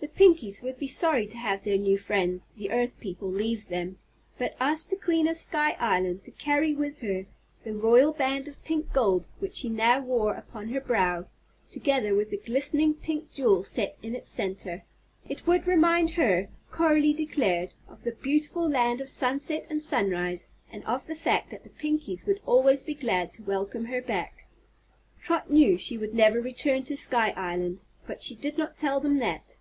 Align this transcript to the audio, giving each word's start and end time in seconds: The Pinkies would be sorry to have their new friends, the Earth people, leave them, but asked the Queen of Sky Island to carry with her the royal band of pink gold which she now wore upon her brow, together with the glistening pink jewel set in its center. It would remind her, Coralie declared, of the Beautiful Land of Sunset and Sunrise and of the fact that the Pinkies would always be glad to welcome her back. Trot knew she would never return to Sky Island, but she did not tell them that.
The 0.00 0.26
Pinkies 0.26 0.60
would 0.62 0.78
be 0.78 0.88
sorry 0.88 1.26
to 1.26 1.36
have 1.36 1.62
their 1.62 1.76
new 1.76 1.96
friends, 1.96 2.52
the 2.56 2.70
Earth 2.70 2.98
people, 3.00 3.28
leave 3.28 3.68
them, 3.68 3.98
but 4.38 4.56
asked 4.58 4.90
the 4.90 4.96
Queen 4.96 5.28
of 5.28 5.38
Sky 5.38 5.76
Island 5.78 6.22
to 6.24 6.30
carry 6.32 6.74
with 6.74 6.98
her 6.98 7.26
the 7.64 7.74
royal 7.74 8.12
band 8.12 8.48
of 8.48 8.62
pink 8.64 8.92
gold 8.92 9.28
which 9.38 9.56
she 9.56 9.68
now 9.68 10.00
wore 10.00 10.34
upon 10.34 10.68
her 10.68 10.80
brow, 10.80 11.26
together 11.70 12.14
with 12.14 12.30
the 12.30 12.36
glistening 12.38 12.92
pink 12.94 13.32
jewel 13.32 13.62
set 13.62 13.96
in 14.02 14.14
its 14.14 14.28
center. 14.28 14.84
It 15.28 15.46
would 15.46 15.66
remind 15.66 16.12
her, 16.12 16.48
Coralie 16.70 17.14
declared, 17.14 17.70
of 17.88 18.02
the 18.02 18.12
Beautiful 18.12 18.68
Land 18.68 19.00
of 19.00 19.08
Sunset 19.08 19.66
and 19.70 19.80
Sunrise 19.82 20.48
and 20.70 20.84
of 20.84 21.06
the 21.06 21.14
fact 21.14 21.50
that 21.50 21.62
the 21.62 21.70
Pinkies 21.70 22.26
would 22.26 22.40
always 22.46 22.82
be 22.82 22.94
glad 22.94 23.32
to 23.34 23.42
welcome 23.42 23.86
her 23.86 24.02
back. 24.02 24.46
Trot 25.22 25.50
knew 25.50 25.78
she 25.78 25.96
would 25.96 26.14
never 26.14 26.40
return 26.40 26.84
to 26.84 26.96
Sky 26.96 27.32
Island, 27.36 27.80
but 28.06 28.22
she 28.22 28.34
did 28.34 28.58
not 28.58 28.76
tell 28.76 29.00
them 29.00 29.18
that. 29.18 29.56